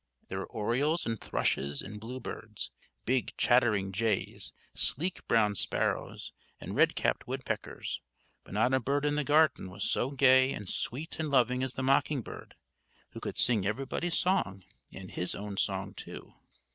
[0.29, 2.71] There were orioles and thrushes and bluebirds,
[3.05, 8.01] big chattering jays, sleek brown sparrows, and red capped woodpeckers;
[8.43, 11.75] but not a bird in the garden was so gay and sweet and loving as
[11.75, 12.55] the mocking bird,
[13.11, 16.33] who could sing everybody's song and his own song, too.